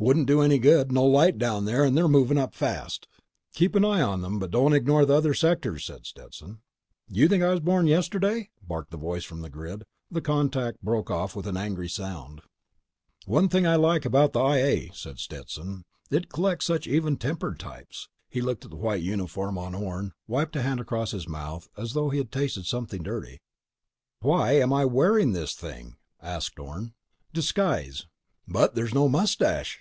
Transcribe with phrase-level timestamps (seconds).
[0.00, 0.92] "Wouldn't do any good.
[0.92, 3.08] No light down there, and they're moving up fast."
[3.54, 6.60] "Keep an eye on them, but don't ignore the other sectors," said Stetson.
[7.08, 9.82] "You think I was born yesterday?" barked the voice from the grid.
[10.08, 12.42] The contact broke off with an angry sound.
[13.26, 15.82] "One thing I like about the I A," said Stetson.
[16.12, 20.54] "It collects such even tempered types." He looked at the white uniform on Orne, wiped
[20.54, 23.40] a hand across his mouth as though he'd tasted something dirty.
[24.20, 26.94] "Why am I wearing this thing?" asked Orne.
[27.32, 28.06] "Disguise."
[28.46, 29.80] "But there's no mustache!"